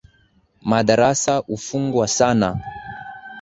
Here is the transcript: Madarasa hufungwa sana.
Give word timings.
Madarasa 0.61 1.37
hufungwa 1.37 2.07
sana. 2.07 2.59